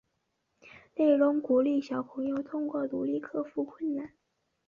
[0.95, 4.09] 内容鼓励小朋友通过努力克服困难。